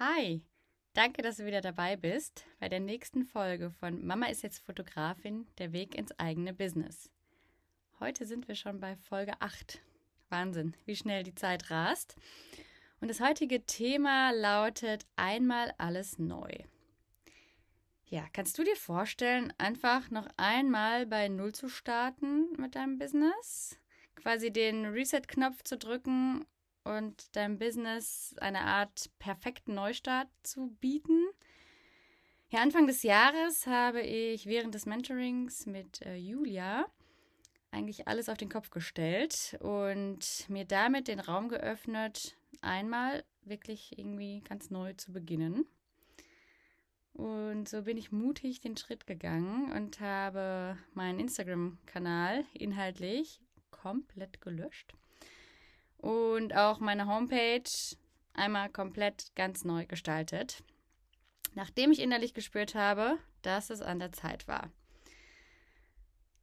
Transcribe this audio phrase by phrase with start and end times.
[0.00, 0.44] Hi,
[0.92, 5.48] danke, dass du wieder dabei bist bei der nächsten Folge von Mama ist jetzt Fotografin,
[5.58, 7.10] der Weg ins eigene Business.
[7.98, 9.82] Heute sind wir schon bei Folge 8.
[10.28, 12.14] Wahnsinn, wie schnell die Zeit rast.
[13.00, 16.52] Und das heutige Thema lautet einmal alles neu.
[18.04, 23.76] Ja, kannst du dir vorstellen, einfach noch einmal bei Null zu starten mit deinem Business?
[24.14, 26.46] Quasi den Reset-Knopf zu drücken
[26.96, 31.26] und deinem Business eine Art perfekten Neustart zu bieten?
[32.50, 36.86] Ja, Anfang des Jahres habe ich während des Mentorings mit äh, Julia
[37.70, 44.40] eigentlich alles auf den Kopf gestellt und mir damit den Raum geöffnet, einmal wirklich irgendwie
[44.40, 45.66] ganz neu zu beginnen.
[47.12, 54.94] Und so bin ich mutig den Schritt gegangen und habe meinen Instagram-Kanal inhaltlich komplett gelöscht.
[55.98, 57.68] Und auch meine Homepage
[58.32, 60.62] einmal komplett ganz neu gestaltet.
[61.54, 64.70] Nachdem ich innerlich gespürt habe, dass es an der Zeit war.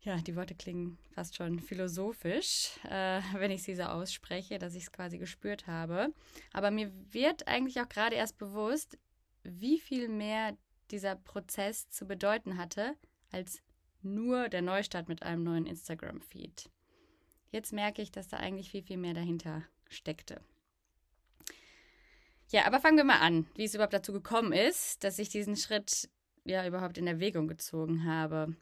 [0.01, 4.83] Ja, die Worte klingen fast schon philosophisch, äh, wenn ich sie so ausspreche, dass ich
[4.83, 6.13] es quasi gespürt habe.
[6.53, 8.99] Aber mir wird eigentlich auch gerade erst bewusst,
[9.41, 10.55] wie viel mehr
[10.91, 12.95] dieser Prozess zu bedeuten hatte,
[13.31, 13.63] als
[14.03, 16.69] nur der Neustart mit einem neuen Instagram-Feed.
[17.55, 20.41] Jetzt merke ich, dass da eigentlich viel, viel mehr dahinter steckte.
[22.49, 25.55] Ja, aber fangen wir mal an, wie es überhaupt dazu gekommen ist, dass ich diesen
[25.55, 26.09] Schritt
[26.43, 28.57] ja überhaupt in Erwägung gezogen habe.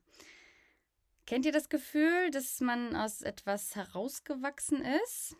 [1.26, 5.38] Kennt ihr das Gefühl, dass man aus etwas herausgewachsen ist?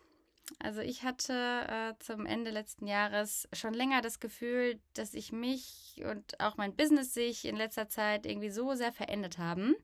[0.58, 6.02] Also ich hatte äh, zum Ende letzten Jahres schon länger das Gefühl, dass ich mich
[6.04, 9.76] und auch mein Business sich in letzter Zeit irgendwie so sehr verändert haben,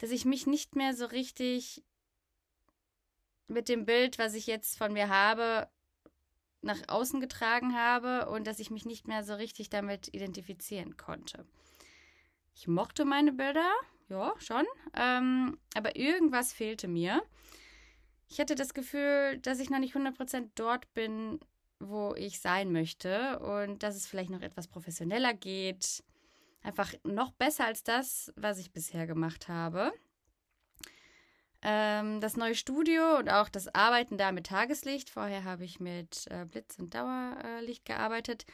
[0.00, 1.82] dass ich mich nicht mehr so richtig
[3.48, 5.68] mit dem Bild, was ich jetzt von mir habe,
[6.60, 11.46] nach außen getragen habe und dass ich mich nicht mehr so richtig damit identifizieren konnte.
[12.54, 13.70] Ich mochte meine Bilder,
[14.08, 17.22] ja, schon, ähm, aber irgendwas fehlte mir
[18.28, 21.40] ich hatte das Gefühl, dass ich noch nicht 100% dort bin,
[21.80, 26.04] wo ich sein möchte und dass es vielleicht noch etwas professioneller geht.
[26.62, 29.92] Einfach noch besser als das, was ich bisher gemacht habe.
[31.62, 36.26] Ähm, das neue Studio und auch das Arbeiten da mit Tageslicht, vorher habe ich mit
[36.30, 38.46] äh, Blitz- und Dauerlicht gearbeitet,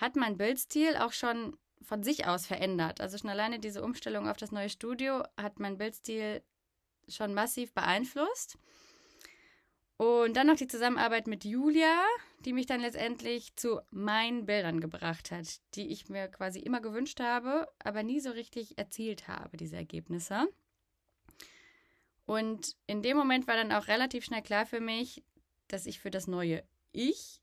[0.00, 3.00] hat mein Bildstil auch schon von sich aus verändert.
[3.00, 6.42] Also schon alleine diese Umstellung auf das neue Studio hat mein Bildstil
[7.08, 8.58] schon massiv beeinflusst.
[9.98, 12.04] Und dann noch die Zusammenarbeit mit Julia,
[12.44, 17.18] die mich dann letztendlich zu meinen Bildern gebracht hat, die ich mir quasi immer gewünscht
[17.18, 20.46] habe, aber nie so richtig erzielt habe, diese Ergebnisse.
[22.28, 25.24] Und in dem Moment war dann auch relativ schnell klar für mich,
[25.66, 26.62] dass ich für das neue
[26.92, 27.40] Ich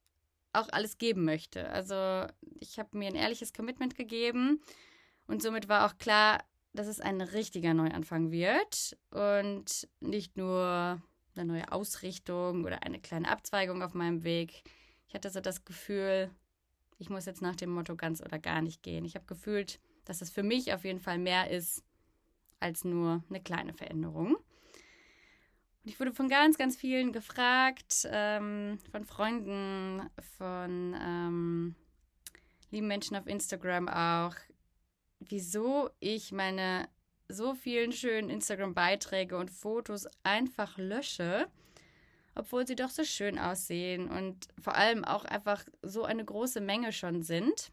[0.53, 1.67] auch alles geben möchte.
[1.69, 4.61] Also ich habe mir ein ehrliches Commitment gegeben
[5.25, 11.01] und somit war auch klar, dass es ein richtiger Neuanfang wird und nicht nur
[11.35, 14.61] eine neue Ausrichtung oder eine kleine Abzweigung auf meinem Weg.
[15.07, 16.29] Ich hatte so das Gefühl,
[16.99, 19.03] ich muss jetzt nach dem Motto ganz oder gar nicht gehen.
[19.03, 21.83] Ich habe gefühlt, dass es für mich auf jeden Fall mehr ist
[22.59, 24.37] als nur eine kleine Veränderung.
[25.85, 31.75] Und ich wurde von ganz, ganz vielen gefragt, ähm, von Freunden, von ähm,
[32.71, 34.33] lieben Menschen auf Instagram auch,
[35.19, 36.89] wieso ich meine
[37.27, 41.51] so vielen schönen Instagram-Beiträge und Fotos einfach lösche,
[42.33, 46.93] obwohl sie doch so schön aussehen und vor allem auch einfach so eine große Menge
[46.93, 47.71] schon sind.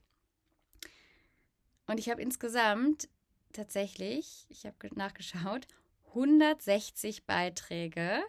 [1.86, 3.08] Und ich habe insgesamt
[3.54, 5.66] tatsächlich, ich habe nachgeschaut,
[6.14, 8.22] 160 Beiträge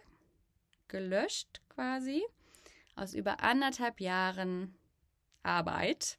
[0.88, 2.24] gelöscht quasi
[2.96, 4.76] aus über anderthalb Jahren
[5.42, 6.18] Arbeit.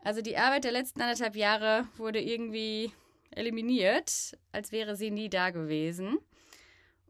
[0.00, 2.92] Also die Arbeit der letzten anderthalb Jahre wurde irgendwie
[3.30, 6.18] eliminiert, als wäre sie nie da gewesen.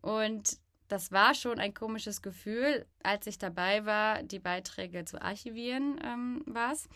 [0.01, 6.01] Und das war schon ein komisches Gefühl, als ich dabei war, die Beiträge zu archivieren,
[6.05, 6.89] ähm, war es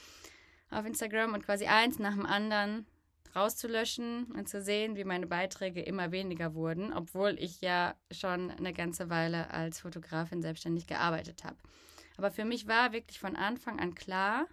[0.70, 2.86] auf Instagram und quasi eins nach dem anderen
[3.34, 8.72] rauszulöschen und zu sehen, wie meine Beiträge immer weniger wurden, obwohl ich ja schon eine
[8.72, 11.56] ganze Weile als Fotografin selbstständig gearbeitet habe.
[12.16, 14.46] Aber für mich war wirklich von Anfang an klar,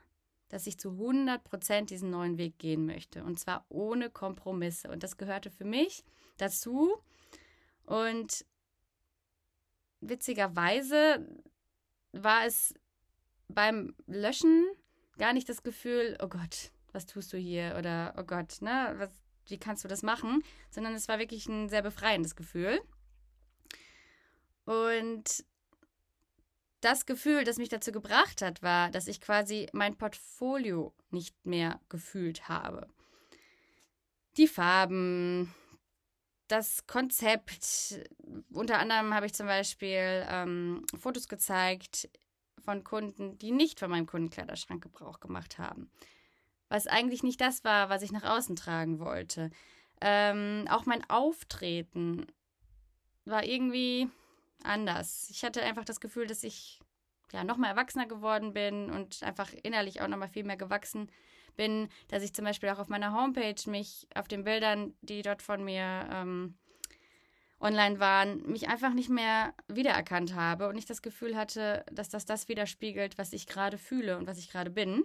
[0.49, 3.23] dass ich zu 100 Prozent diesen neuen Weg gehen möchte.
[3.23, 4.89] Und zwar ohne Kompromisse.
[4.89, 6.05] Und das gehörte für mich
[6.37, 6.95] dazu.
[7.85, 8.45] Und
[9.99, 11.27] witzigerweise
[12.13, 12.73] war es
[13.49, 14.65] beim Löschen
[15.17, 17.75] gar nicht das Gefühl, oh Gott, was tust du hier?
[17.77, 19.11] Oder oh Gott, ne, was,
[19.45, 20.43] wie kannst du das machen?
[20.71, 22.81] Sondern es war wirklich ein sehr befreiendes Gefühl.
[24.65, 25.45] Und
[26.81, 31.79] das Gefühl, das mich dazu gebracht hat, war, dass ich quasi mein Portfolio nicht mehr
[31.87, 32.87] gefühlt habe.
[34.37, 35.53] Die Farben,
[36.47, 37.99] das Konzept.
[38.51, 42.09] Unter anderem habe ich zum Beispiel ähm, Fotos gezeigt
[42.59, 45.91] von Kunden, die nicht von meinem Kundenkleiderschrank Gebrauch gemacht haben.
[46.69, 49.51] Was eigentlich nicht das war, was ich nach außen tragen wollte.
[50.01, 52.27] Ähm, auch mein Auftreten
[53.25, 54.09] war irgendwie
[54.63, 55.29] anders.
[55.31, 56.79] Ich hatte einfach das Gefühl, dass ich
[57.31, 61.11] ja noch mal erwachsener geworden bin und einfach innerlich auch noch mal viel mehr gewachsen
[61.55, 65.41] bin, dass ich zum Beispiel auch auf meiner Homepage mich auf den Bildern, die dort
[65.41, 66.57] von mir ähm,
[67.59, 72.25] online waren, mich einfach nicht mehr wiedererkannt habe und ich das Gefühl hatte, dass das
[72.25, 75.03] das widerspiegelt, was ich gerade fühle und was ich gerade bin.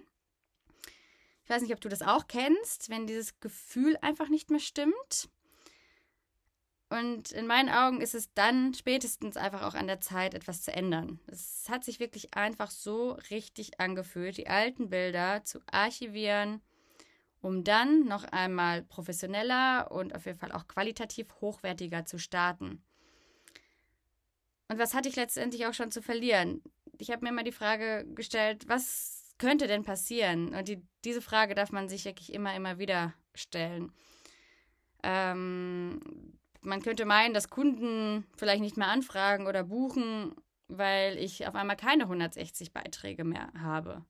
[1.43, 5.29] Ich weiß nicht, ob du das auch kennst, wenn dieses Gefühl einfach nicht mehr stimmt.
[6.89, 10.71] Und in meinen Augen ist es dann spätestens einfach auch an der Zeit, etwas zu
[10.71, 11.19] ändern.
[11.25, 16.61] Es hat sich wirklich einfach so richtig angefühlt, die alten Bilder zu archivieren,
[17.41, 22.83] um dann noch einmal professioneller und auf jeden Fall auch qualitativ hochwertiger zu starten.
[24.67, 26.61] Und was hatte ich letztendlich auch schon zu verlieren?
[26.99, 28.67] Ich habe mir immer die Frage gestellt,
[29.37, 30.53] könnte denn passieren?
[30.53, 33.91] Und die, diese Frage darf man sich wirklich immer, immer wieder stellen.
[35.03, 35.99] Ähm,
[36.61, 40.33] man könnte meinen, dass Kunden vielleicht nicht mehr anfragen oder buchen,
[40.67, 44.05] weil ich auf einmal keine 160 Beiträge mehr habe.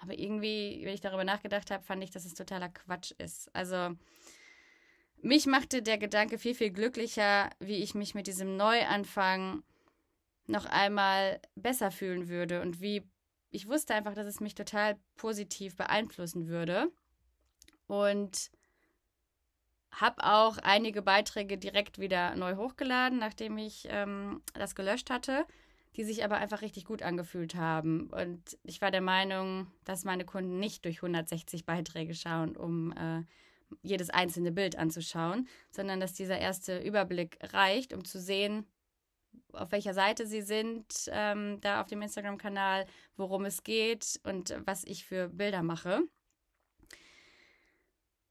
[0.00, 3.54] Aber irgendwie, wenn ich darüber nachgedacht habe, fand ich, dass es totaler Quatsch ist.
[3.54, 3.96] Also
[5.20, 9.62] mich machte der Gedanke viel, viel glücklicher, wie ich mich mit diesem Neuanfang
[10.46, 13.08] noch einmal besser fühlen würde und wie
[13.52, 16.90] ich wusste einfach, dass es mich total positiv beeinflussen würde.
[17.86, 18.50] Und
[19.92, 25.46] habe auch einige Beiträge direkt wieder neu hochgeladen, nachdem ich ähm, das gelöscht hatte,
[25.96, 28.08] die sich aber einfach richtig gut angefühlt haben.
[28.08, 33.22] Und ich war der Meinung, dass meine Kunden nicht durch 160 Beiträge schauen, um äh,
[33.82, 38.66] jedes einzelne Bild anzuschauen, sondern dass dieser erste Überblick reicht, um zu sehen,
[39.52, 42.86] auf welcher Seite sie sind, ähm, da auf dem Instagram-Kanal,
[43.16, 46.02] worum es geht und was ich für Bilder mache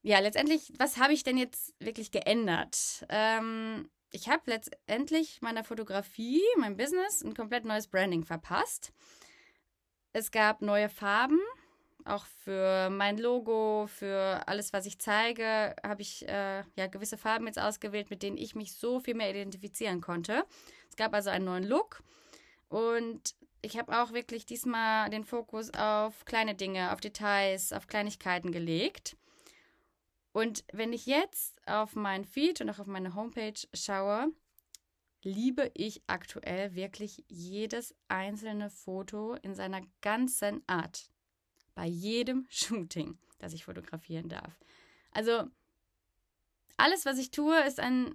[0.02, 3.06] ja, letztendlich, was habe ich denn jetzt wirklich geändert?
[3.08, 8.92] Ähm, ich habe letztendlich meiner Fotografie, meinem Business, ein komplett neues Branding verpasst.
[10.12, 11.38] Es gab neue Farben,
[12.04, 17.46] auch für mein Logo, für alles, was ich zeige, habe ich äh, ja gewisse Farben
[17.46, 20.44] jetzt ausgewählt, mit denen ich mich so viel mehr identifizieren konnte.
[20.92, 22.02] Es gab also einen neuen Look
[22.68, 28.52] und ich habe auch wirklich diesmal den Fokus auf kleine Dinge, auf Details, auf Kleinigkeiten
[28.52, 29.16] gelegt.
[30.32, 34.32] Und wenn ich jetzt auf mein Feed und auch auf meine Homepage schaue,
[35.22, 41.08] liebe ich aktuell wirklich jedes einzelne Foto in seiner ganzen Art.
[41.74, 44.58] Bei jedem Shooting, das ich fotografieren darf.
[45.10, 45.44] Also
[46.76, 48.14] alles, was ich tue, ist ein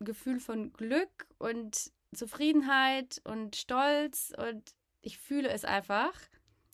[0.00, 6.14] Gefühl von Glück und Zufriedenheit und Stolz und ich fühle es einfach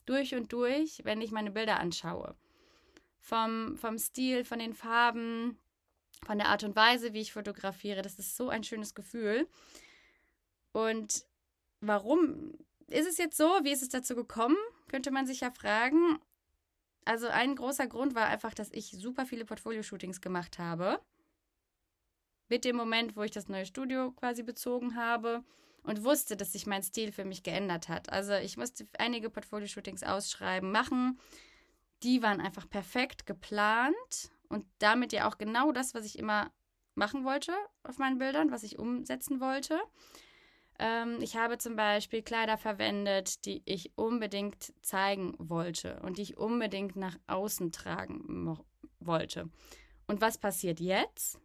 [0.05, 2.35] durch und durch, wenn ich meine Bilder anschaue
[3.23, 5.57] vom, vom Stil, von den Farben,
[6.25, 8.01] von der Art und Weise, wie ich fotografiere.
[8.01, 9.47] Das ist so ein schönes Gefühl.
[10.73, 11.25] Und
[11.79, 12.53] warum
[12.87, 13.45] ist es jetzt so?
[13.63, 14.57] Wie ist es dazu gekommen?
[14.89, 16.19] Könnte man sich ja fragen.
[17.05, 20.99] Also ein großer Grund war einfach, dass ich super viele Portfolio-Shootings gemacht habe.
[22.53, 25.43] Mit dem Moment, wo ich das neue Studio quasi bezogen habe
[25.81, 28.11] und wusste, dass sich mein Stil für mich geändert hat.
[28.11, 31.17] Also ich musste einige Portfolio-Shootings ausschreiben, machen
[32.03, 36.51] die waren einfach perfekt geplant und damit ja auch genau das, was ich immer
[36.93, 39.79] machen wollte auf meinen Bildern, was ich umsetzen wollte.
[40.77, 46.37] Ähm, ich habe zum Beispiel Kleider verwendet, die ich unbedingt zeigen wollte und die ich
[46.37, 48.59] unbedingt nach außen tragen
[48.99, 49.49] wollte.
[50.05, 51.39] Und was passiert jetzt?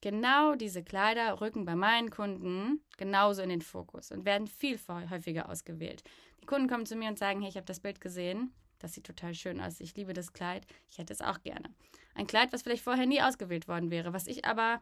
[0.00, 5.48] Genau diese Kleider rücken bei meinen Kunden genauso in den Fokus und werden viel häufiger
[5.48, 6.04] ausgewählt.
[6.40, 9.04] Die Kunden kommen zu mir und sagen, hey, ich habe das Bild gesehen das sieht
[9.04, 9.80] total schön aus.
[9.80, 10.66] Ich liebe das Kleid.
[10.90, 11.74] Ich hätte es auch gerne.
[12.14, 14.80] Ein Kleid, was vielleicht vorher nie ausgewählt worden wäre, was ich aber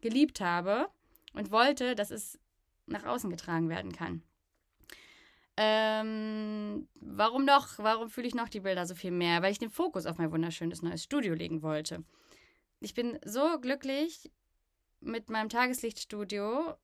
[0.00, 0.88] geliebt habe
[1.32, 2.38] und wollte, dass es
[2.86, 4.22] nach außen getragen werden kann.
[5.56, 7.78] Ähm, warum noch?
[7.78, 9.42] Warum fühle ich noch die Bilder so viel mehr?
[9.42, 12.04] Weil ich den Fokus auf mein wunderschönes neues Studio legen wollte.
[12.80, 14.30] Ich bin so glücklich
[15.00, 16.74] mit meinem Tageslichtstudio,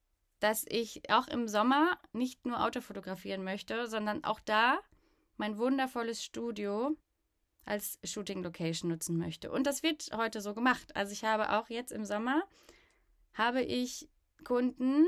[0.40, 4.80] dass ich auch im Sommer nicht nur Auto fotografieren möchte, sondern auch da
[5.36, 6.96] mein wundervolles Studio
[7.64, 9.50] als Shooting Location nutzen möchte.
[9.50, 10.94] Und das wird heute so gemacht.
[10.94, 12.42] Also ich habe auch jetzt im Sommer
[13.32, 14.08] habe ich
[14.44, 15.06] Kunden,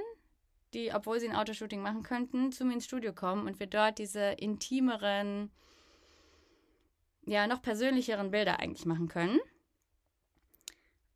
[0.74, 3.98] die, obwohl sie ein Autoshooting machen könnten, zu mir ins Studio kommen und wir dort
[3.98, 5.50] diese intimeren,
[7.24, 9.38] ja, noch persönlicheren Bilder eigentlich machen können.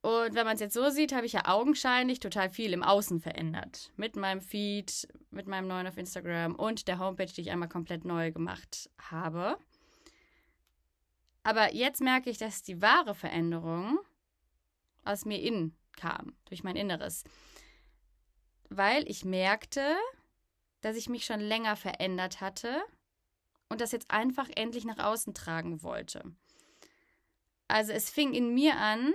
[0.02, 3.21] Und wenn man es jetzt so sieht, habe ich ja augenscheinlich total viel im Außen
[3.21, 3.92] verändert.
[3.97, 8.04] Mit meinem Feed, mit meinem neuen auf Instagram und der Homepage, die ich einmal komplett
[8.04, 9.59] neu gemacht habe.
[11.42, 13.99] Aber jetzt merke ich, dass die wahre Veränderung
[15.04, 17.25] aus mir innen kam, durch mein Inneres.
[18.71, 19.97] Weil ich merkte,
[20.80, 22.80] dass ich mich schon länger verändert hatte
[23.69, 26.23] und das jetzt einfach endlich nach außen tragen wollte.
[27.69, 29.12] Also es fing in mir an,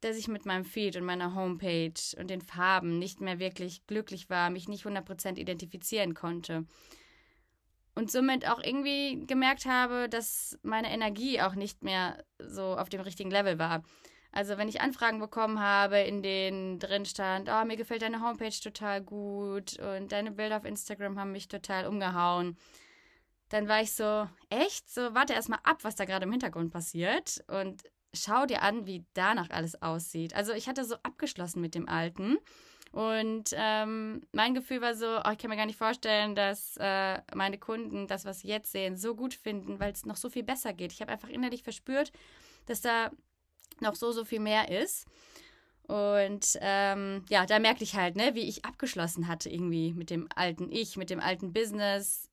[0.00, 4.28] dass ich mit meinem Feed und meiner Homepage und den Farben nicht mehr wirklich glücklich
[4.28, 6.66] war, mich nicht 100% identifizieren konnte.
[7.94, 13.00] Und somit auch irgendwie gemerkt habe, dass meine Energie auch nicht mehr so auf dem
[13.00, 13.82] richtigen Level war.
[14.32, 18.50] Also wenn ich Anfragen bekommen habe, in denen drin stand, oh, mir gefällt deine Homepage
[18.50, 22.58] total gut und deine Bilder auf Instagram haben mich total umgehauen,
[23.48, 24.90] dann war ich so, echt?
[24.90, 27.82] So, warte erstmal ab, was da gerade im Hintergrund passiert und
[28.16, 30.34] schau dir an, wie danach alles aussieht.
[30.34, 32.38] Also ich hatte so abgeschlossen mit dem Alten.
[32.92, 37.20] Und ähm, mein Gefühl war so, oh, ich kann mir gar nicht vorstellen, dass äh,
[37.34, 40.44] meine Kunden das, was sie jetzt sehen, so gut finden, weil es noch so viel
[40.44, 40.92] besser geht.
[40.92, 42.12] Ich habe einfach innerlich verspürt,
[42.66, 43.10] dass da
[43.80, 45.06] noch so, so viel mehr ist.
[45.82, 50.28] Und ähm, ja, da merkte ich halt, ne, wie ich abgeschlossen hatte irgendwie mit dem
[50.34, 52.28] alten Ich, mit dem alten Business,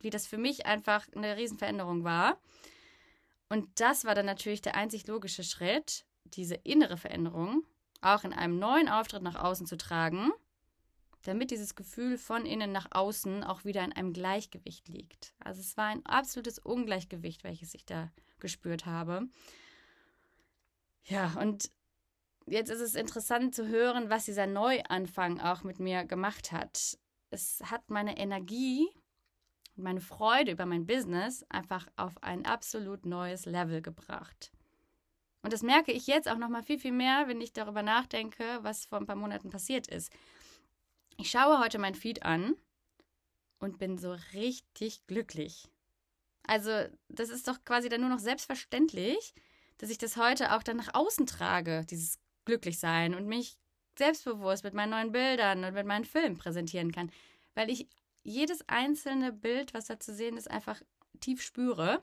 [0.00, 2.38] wie das für mich einfach eine Riesenveränderung war.
[3.48, 7.64] Und das war dann natürlich der einzig logische Schritt, diese innere Veränderung
[8.00, 10.30] auch in einem neuen Auftritt nach außen zu tragen,
[11.22, 15.34] damit dieses Gefühl von innen nach außen auch wieder in einem Gleichgewicht liegt.
[15.40, 19.28] Also es war ein absolutes Ungleichgewicht, welches ich da gespürt habe.
[21.04, 21.70] Ja, und
[22.46, 26.98] jetzt ist es interessant zu hören, was dieser Neuanfang auch mit mir gemacht hat.
[27.30, 28.88] Es hat meine Energie
[29.76, 34.50] und meine Freude über mein Business einfach auf ein absolut neues Level gebracht.
[35.42, 38.58] Und das merke ich jetzt auch noch mal viel, viel mehr, wenn ich darüber nachdenke,
[38.62, 40.12] was vor ein paar Monaten passiert ist.
[41.18, 42.56] Ich schaue heute mein Feed an
[43.58, 45.68] und bin so richtig glücklich.
[46.46, 46.70] Also,
[47.08, 49.34] das ist doch quasi dann nur noch selbstverständlich,
[49.78, 53.56] dass ich das heute auch dann nach außen trage, dieses Glücklichsein und mich
[53.98, 57.10] selbstbewusst mit meinen neuen Bildern und mit meinen Filmen präsentieren kann,
[57.54, 57.88] weil ich
[58.26, 60.80] jedes einzelne Bild, was da zu sehen ist, einfach
[61.20, 62.02] tief spüre.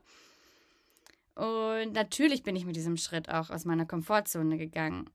[1.34, 5.10] Und natürlich bin ich mit diesem Schritt auch aus meiner Komfortzone gegangen.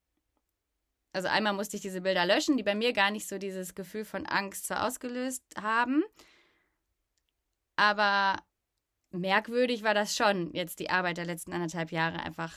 [1.12, 4.06] Also einmal musste ich diese Bilder löschen, die bei mir gar nicht so dieses Gefühl
[4.06, 6.04] von Angst zwar ausgelöst haben,
[7.76, 8.44] aber
[9.12, 12.54] merkwürdig war das schon, jetzt die Arbeit der letzten anderthalb Jahre einfach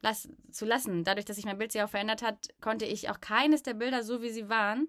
[0.00, 1.04] las zu lassen.
[1.04, 4.02] Dadurch, dass sich mein Bild sich auch verändert hat, konnte ich auch keines der Bilder,
[4.02, 4.88] so wie sie waren,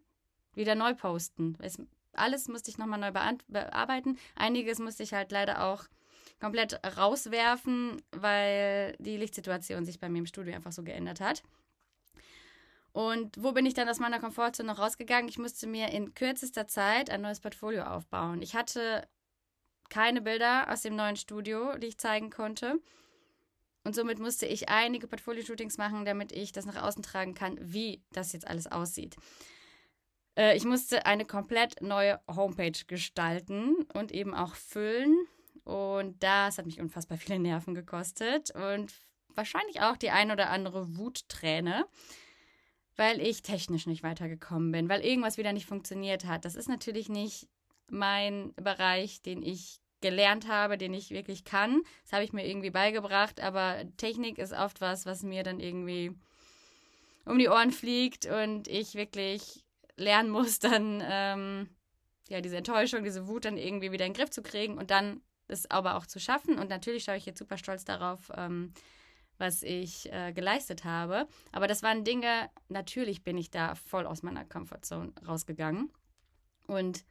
[0.53, 1.57] wieder neu posten.
[1.59, 1.77] Es,
[2.17, 4.17] alles musste ich nochmal neu bearbeiten.
[4.35, 5.85] Einiges musste ich halt leider auch
[6.39, 11.43] komplett rauswerfen, weil die Lichtsituation sich bei mir im Studio einfach so geändert hat.
[12.91, 15.29] Und wo bin ich dann aus meiner Komfortzone noch rausgegangen?
[15.29, 18.41] Ich musste mir in kürzester Zeit ein neues Portfolio aufbauen.
[18.41, 19.07] Ich hatte
[19.89, 22.79] keine Bilder aus dem neuen Studio, die ich zeigen konnte.
[23.83, 28.01] Und somit musste ich einige Portfolio-Shootings machen, damit ich das nach außen tragen kann, wie
[28.11, 29.15] das jetzt alles aussieht.
[30.37, 35.17] Äh, ich musste eine komplett neue Homepage gestalten und eben auch füllen.
[35.63, 38.93] Und das hat mich unfassbar viele Nerven gekostet und
[39.35, 41.85] wahrscheinlich auch die ein oder andere Wutträne,
[42.95, 46.45] weil ich technisch nicht weitergekommen bin, weil irgendwas wieder nicht funktioniert hat.
[46.45, 47.49] Das ist natürlich nicht
[47.89, 51.81] mein Bereich, den ich gelernt habe, den ich wirklich kann.
[52.03, 56.11] Das habe ich mir irgendwie beigebracht, aber Technik ist oft was, was mir dann irgendwie
[57.25, 59.66] um die Ohren fliegt und ich wirklich
[59.97, 61.69] lernen muss, dann ähm,
[62.29, 65.21] ja diese Enttäuschung, diese Wut dann irgendwie wieder in den Griff zu kriegen und dann
[65.47, 66.57] es aber auch zu schaffen.
[66.57, 68.73] Und natürlich schaue ich jetzt super stolz darauf, ähm,
[69.37, 71.27] was ich äh, geleistet habe.
[71.51, 75.91] Aber das waren Dinge, natürlich bin ich da voll aus meiner Comfortzone rausgegangen
[76.67, 77.05] und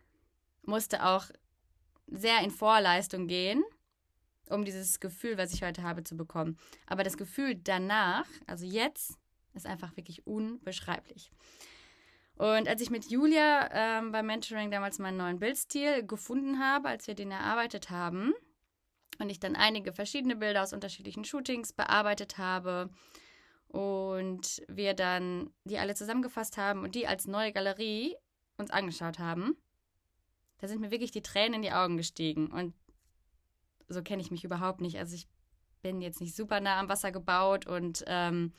[0.62, 1.26] musste auch
[2.08, 3.64] sehr in Vorleistung gehen,
[4.48, 6.58] um dieses Gefühl, was ich heute habe, zu bekommen.
[6.86, 9.18] Aber das Gefühl danach, also jetzt,
[9.54, 11.30] ist einfach wirklich unbeschreiblich.
[12.36, 17.06] Und als ich mit Julia ähm, beim Mentoring damals meinen neuen Bildstil gefunden habe, als
[17.06, 18.34] wir den erarbeitet haben,
[19.18, 22.90] und ich dann einige verschiedene Bilder aus unterschiedlichen Shootings bearbeitet habe
[23.68, 28.16] und wir dann die alle zusammengefasst haben und die als neue Galerie
[28.58, 29.56] uns angeschaut haben,
[30.58, 32.46] da sind mir wirklich die Tränen in die Augen gestiegen.
[32.48, 32.74] Und
[33.88, 34.98] so kenne ich mich überhaupt nicht.
[34.98, 35.28] Also ich
[35.82, 38.52] bin jetzt nicht super nah am Wasser gebaut und ähm,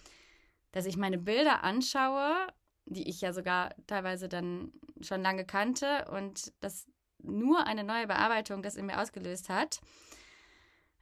[0.72, 2.48] dass ich meine Bilder anschaue
[2.88, 6.88] die ich ja sogar teilweise dann schon lange kannte und das
[7.20, 9.82] nur eine neue Bearbeitung das in mir ausgelöst hat.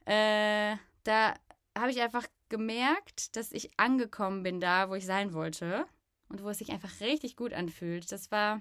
[0.04, 1.34] Äh, da
[1.76, 5.86] habe ich einfach gemerkt, dass ich angekommen bin da, wo ich sein wollte
[6.28, 8.10] und wo es sich einfach richtig gut anfühlt.
[8.10, 8.60] Das war,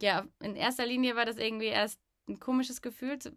[0.00, 3.30] ja, in erster Linie war das irgendwie erst ein komisches Gefühl, so,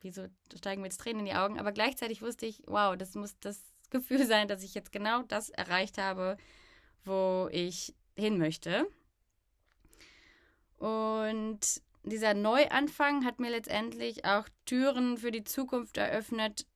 [0.00, 3.38] wieso steigen mir jetzt Tränen in die Augen, aber gleichzeitig wusste ich, wow, das muss
[3.40, 6.36] das Gefühl sein, dass ich jetzt genau das erreicht habe,
[7.04, 8.88] wo ich hin möchte.
[10.78, 11.60] Und
[12.04, 16.66] dieser Neuanfang hat mir letztendlich auch Türen für die Zukunft eröffnet,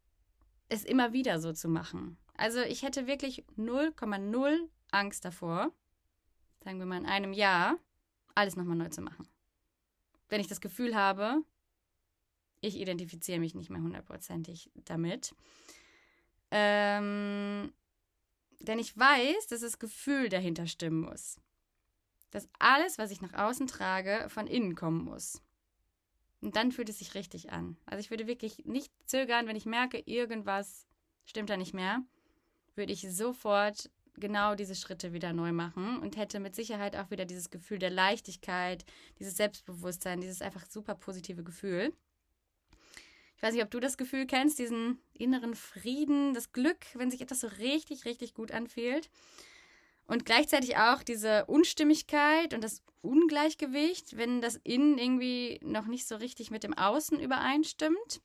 [0.69, 2.17] es immer wieder so zu machen.
[2.35, 5.73] Also ich hätte wirklich 0,0 Angst davor,
[6.65, 7.79] sagen wir mal in einem Jahr,
[8.35, 9.29] alles nochmal neu zu machen.
[10.29, 11.43] Wenn ich das Gefühl habe,
[12.61, 15.35] ich identifiziere mich nicht mehr hundertprozentig damit.
[16.51, 17.73] Ähm,
[18.63, 21.39] denn ich weiß, dass das Gefühl dahinter stimmen muss.
[22.31, 25.43] Dass alles, was ich nach außen trage, von innen kommen muss.
[26.41, 27.77] Und dann fühlt es sich richtig an.
[27.87, 30.87] Also ich würde wirklich nicht zögern, wenn ich merke, irgendwas
[31.25, 32.03] stimmt da nicht mehr,
[32.75, 37.25] würde ich sofort genau diese Schritte wieder neu machen und hätte mit Sicherheit auch wieder
[37.25, 38.85] dieses Gefühl der Leichtigkeit,
[39.19, 41.93] dieses Selbstbewusstsein, dieses einfach super positive Gefühl.
[43.43, 47.23] Ich weiß nicht, ob du das Gefühl kennst, diesen inneren Frieden, das Glück, wenn sich
[47.23, 49.11] etwas so richtig, richtig gut anfühlt.
[50.07, 56.15] Und gleichzeitig auch diese Unstimmigkeit und das Ungleichgewicht, wenn das Innen irgendwie noch nicht so
[56.15, 58.21] richtig mit dem Außen übereinstimmt.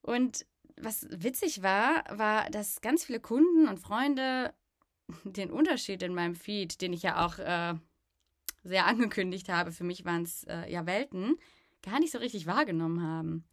[0.00, 0.46] Und
[0.78, 4.54] was witzig war, war, dass ganz viele Kunden und Freunde
[5.24, 7.74] den Unterschied in meinem Feed, den ich ja auch äh,
[8.64, 11.36] sehr angekündigt habe, für mich waren es äh, ja Welten,
[11.86, 13.44] gar nicht so richtig wahrgenommen haben.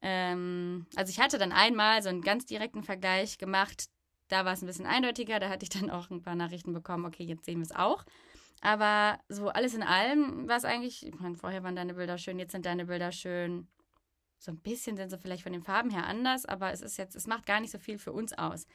[0.00, 3.88] Ähm, also ich hatte dann einmal so einen ganz direkten Vergleich gemacht.
[4.28, 5.38] Da war es ein bisschen eindeutiger.
[5.38, 7.04] Da hatte ich dann auch ein paar Nachrichten bekommen.
[7.04, 8.04] Okay, jetzt sehen wir es auch.
[8.60, 12.38] Aber so alles in allem war es eigentlich, ich meine, vorher waren deine Bilder schön,
[12.38, 13.68] jetzt sind deine Bilder schön.
[14.38, 17.14] So ein bisschen sind sie vielleicht von den Farben her anders, aber es ist jetzt,
[17.14, 18.66] es macht gar nicht so viel für uns aus.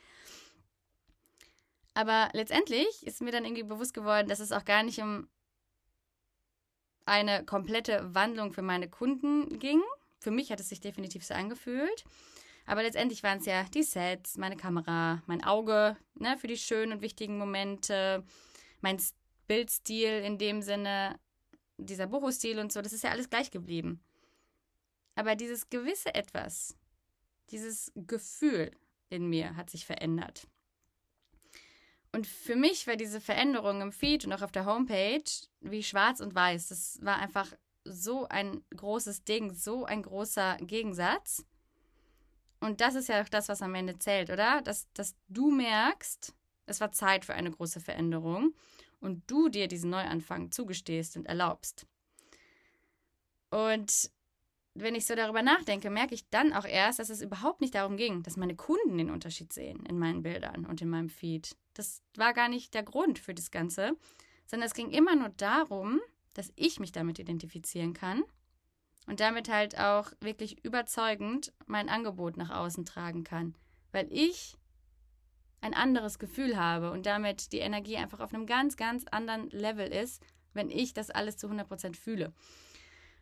[1.96, 5.28] Aber letztendlich ist mir dann irgendwie bewusst geworden, dass es auch gar nicht um
[7.10, 9.82] eine komplette Wandlung für meine Kunden ging.
[10.20, 12.06] Für mich hat es sich definitiv so angefühlt.
[12.66, 16.94] Aber letztendlich waren es ja die Sets, meine Kamera, mein Auge ne, für die schönen
[16.94, 18.24] und wichtigen Momente,
[18.82, 19.02] mein
[19.48, 21.20] Bildstil in dem Sinne,
[21.78, 24.04] dieser Boho-Stil und so, das ist ja alles gleich geblieben.
[25.16, 26.78] Aber dieses gewisse Etwas,
[27.50, 28.72] dieses Gefühl
[29.10, 30.48] in mir hat sich verändert.
[32.12, 35.24] Und für mich war diese Veränderung im Feed und auch auf der Homepage
[35.62, 36.70] wie schwarz und weiß.
[36.70, 37.54] Das war einfach
[37.86, 41.46] so ein großes Ding, so ein großer Gegensatz.
[42.60, 44.62] Und das ist ja auch das, was am Ende zählt, oder?
[44.62, 46.34] Dass, dass du merkst,
[46.66, 48.54] es war Zeit für eine große Veränderung
[49.00, 51.86] und du dir diesen Neuanfang zugestehst und erlaubst.
[53.50, 54.12] Und
[54.76, 57.98] wenn ich so darüber nachdenke, merke ich dann auch erst, dass es überhaupt nicht darum
[57.98, 61.56] ging, dass meine Kunden den Unterschied sehen in meinen Bildern und in meinem Feed.
[61.80, 63.94] Das war gar nicht der Grund für das Ganze,
[64.46, 66.02] sondern es ging immer nur darum,
[66.34, 68.22] dass ich mich damit identifizieren kann
[69.08, 73.56] und damit halt auch wirklich überzeugend mein Angebot nach außen tragen kann,
[73.94, 74.58] weil ich
[75.62, 79.88] ein anderes Gefühl habe und damit die Energie einfach auf einem ganz, ganz anderen Level
[79.88, 80.22] ist,
[80.54, 82.34] wenn ich das alles zu 100% fühle.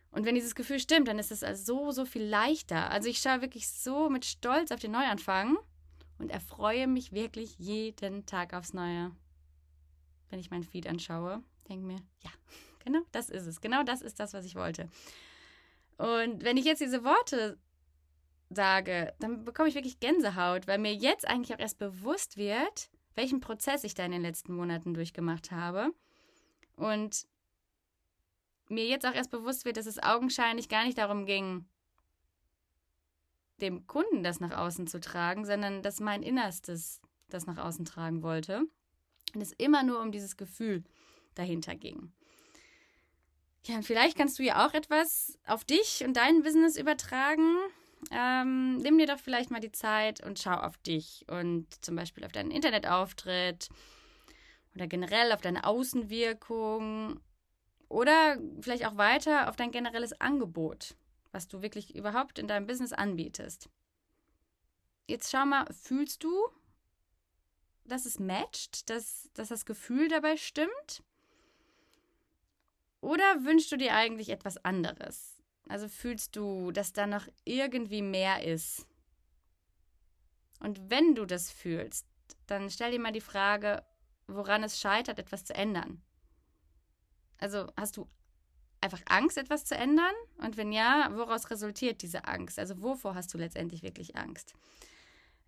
[0.10, 2.90] Und wenn dieses Gefühl stimmt, dann ist es also so, so viel leichter.
[2.90, 5.60] Also ich schaue wirklich so mit Stolz auf den Neuanfang
[6.18, 9.12] und erfreue mich wirklich jeden Tag aufs Neue.
[10.30, 12.32] Wenn ich mein Feed anschaue, denke mir, ja,
[12.84, 13.62] genau das ist es.
[13.62, 14.90] Genau das ist das, was ich wollte.
[15.98, 17.58] Und wenn ich jetzt diese Worte
[18.50, 23.40] sage, dann bekomme ich wirklich Gänsehaut, weil mir jetzt eigentlich auch erst bewusst wird, welchen
[23.42, 25.92] Prozess ich da in den letzten Monaten durchgemacht habe.
[26.76, 27.28] Und
[28.70, 31.66] mir jetzt auch erst bewusst wird, dass es augenscheinlich gar nicht darum ging,
[33.62, 38.24] dem Kunden das nach außen zu tragen, sondern dass mein Innerstes das nach außen tragen
[38.24, 38.64] wollte.
[39.34, 40.84] Und es immer nur um dieses Gefühl
[41.36, 42.12] dahinter ging.
[43.66, 47.58] Ja, und vielleicht kannst du ja auch etwas auf dich und dein Business übertragen.
[48.12, 52.24] Ähm, nimm dir doch vielleicht mal die Zeit und schau auf dich und zum Beispiel
[52.24, 53.70] auf deinen Internetauftritt
[54.76, 57.20] oder generell auf deine Außenwirkung
[57.90, 60.96] oder vielleicht auch weiter auf dein generelles Angebot,
[61.38, 63.70] was du wirklich überhaupt in deinem Business anbietest.
[65.06, 66.34] Jetzt schau mal, fühlst du,
[67.86, 71.04] dass es matcht, dass, dass das Gefühl dabei stimmt?
[73.02, 75.44] Oder wünschst du dir eigentlich etwas anderes?
[75.70, 78.88] Also fühlst du, dass da noch irgendwie mehr ist?
[80.60, 82.08] Und wenn du das fühlst,
[82.48, 83.86] dann stell dir mal die Frage,
[84.26, 86.02] woran es scheitert, etwas zu ändern?
[87.38, 88.10] Also hast du
[88.82, 90.14] einfach Angst, etwas zu ändern?
[90.38, 92.60] Und wenn ja, woraus resultiert diese Angst?
[92.60, 94.54] Also wovor hast du letztendlich wirklich Angst?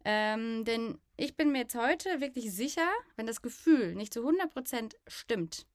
[0.05, 4.95] Ähm, denn ich bin mir jetzt heute wirklich sicher, wenn das Gefühl nicht zu 100%
[5.07, 5.65] stimmt,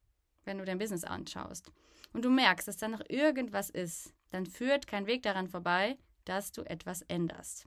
[0.45, 1.71] wenn du dein Business anschaust
[2.13, 6.53] und du merkst, dass da noch irgendwas ist, dann führt kein Weg daran vorbei, dass
[6.53, 7.67] du etwas änderst.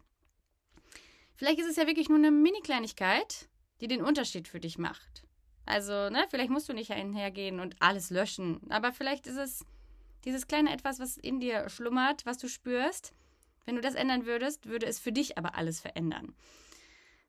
[1.35, 3.47] Vielleicht ist es ja wirklich nur eine Mini-Kleinigkeit,
[3.79, 5.23] die den Unterschied für dich macht.
[5.65, 9.65] Also, ne, vielleicht musst du nicht einhergehen und alles löschen, aber vielleicht ist es
[10.25, 13.13] dieses kleine Etwas, was in dir schlummert, was du spürst.
[13.65, 16.35] Wenn du das ändern würdest, würde es für dich aber alles verändern.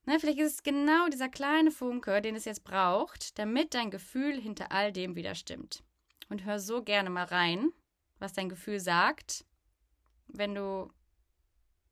[0.06, 4.40] Ne, vielleicht ist es genau dieser kleine Funke, den es jetzt braucht, damit dein Gefühl
[4.40, 5.82] hinter all dem wieder stimmt.
[6.30, 7.72] Und hör so gerne mal rein,
[8.18, 9.44] was dein Gefühl sagt,
[10.28, 10.90] wenn du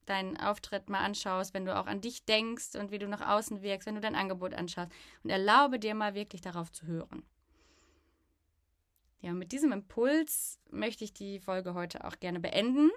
[0.07, 3.61] deinen Auftritt mal anschaust, wenn du auch an dich denkst und wie du nach außen
[3.61, 4.91] wirkst, wenn du dein Angebot anschaust.
[5.23, 7.23] Und erlaube dir mal wirklich darauf zu hören.
[9.21, 12.91] Ja, mit diesem Impuls möchte ich die Folge heute auch gerne beenden.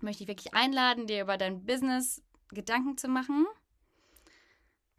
[0.00, 3.46] Möchte ich wirklich einladen, dir über dein Business Gedanken zu machen,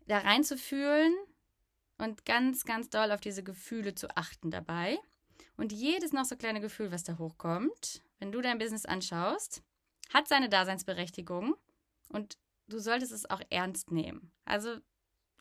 [0.07, 1.13] da reinzufühlen
[1.97, 4.99] und ganz, ganz doll auf diese Gefühle zu achten dabei.
[5.57, 9.63] Und jedes noch so kleine Gefühl, was da hochkommt, wenn du dein Business anschaust,
[10.13, 11.55] hat seine Daseinsberechtigung
[12.09, 12.37] und
[12.67, 14.31] du solltest es auch ernst nehmen.
[14.45, 14.77] Also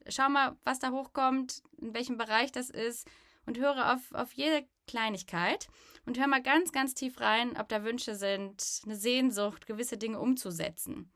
[0.08, 3.08] schau mal, was da hochkommt, in welchem Bereich das ist
[3.46, 5.68] und höre auf, auf jede Kleinigkeit
[6.04, 10.18] und hör mal ganz, ganz tief rein, ob da Wünsche sind, eine Sehnsucht, gewisse Dinge
[10.18, 11.10] umzusetzen.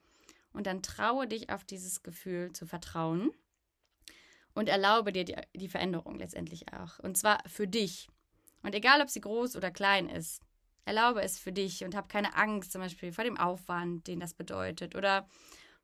[0.53, 3.33] Und dann traue dich auf dieses Gefühl zu vertrauen
[4.55, 7.01] und erlaube dir die, die Veränderung letztendlich auch.
[7.01, 8.09] Und zwar für dich.
[8.63, 10.41] Und egal, ob sie groß oder klein ist,
[10.85, 14.35] erlaube es für dich und hab keine Angst zum Beispiel vor dem Aufwand, den das
[14.35, 15.29] bedeutet oder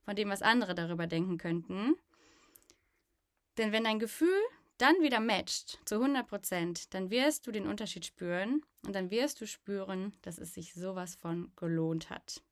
[0.02, 1.96] von dem, was andere darüber denken könnten.
[3.58, 4.40] Denn wenn dein Gefühl
[4.80, 9.40] dann wieder matcht zu 100 Prozent, dann wirst du den Unterschied spüren und dann wirst
[9.40, 12.42] du spüren, dass es sich sowas von gelohnt hat.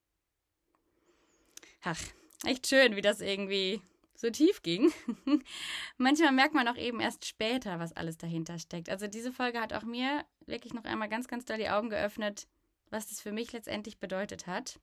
[1.82, 2.00] Ach,
[2.44, 3.80] echt schön, wie das irgendwie
[4.14, 4.92] so tief ging.
[5.96, 8.90] Manchmal merkt man auch eben erst später, was alles dahinter steckt.
[8.90, 12.48] Also diese Folge hat auch mir wirklich noch einmal ganz, ganz doll die Augen geöffnet,
[12.90, 14.80] was das für mich letztendlich bedeutet hat.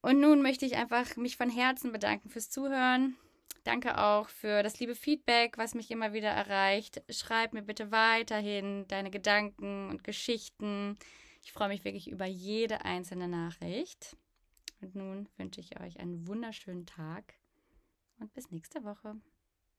[0.00, 3.16] Und nun möchte ich einfach mich von Herzen bedanken fürs Zuhören.
[3.64, 7.02] Danke auch für das liebe Feedback, was mich immer wieder erreicht.
[7.08, 10.96] Schreib mir bitte weiterhin deine Gedanken und Geschichten.
[11.42, 14.16] Ich freue mich wirklich über jede einzelne Nachricht.
[14.80, 17.34] Und nun wünsche ich euch einen wunderschönen Tag
[18.18, 19.16] und bis nächste Woche.